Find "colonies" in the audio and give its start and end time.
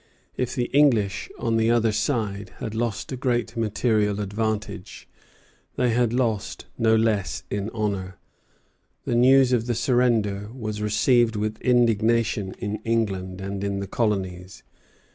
13.85-14.63